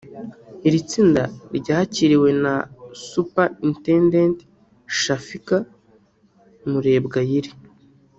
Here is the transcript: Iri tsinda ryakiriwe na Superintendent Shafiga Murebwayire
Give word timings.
Iri 0.67 0.79
tsinda 0.89 1.23
ryakiriwe 1.57 2.29
na 2.43 2.55
Superintendent 3.11 4.37
Shafiga 5.01 5.57
Murebwayire 6.69 7.51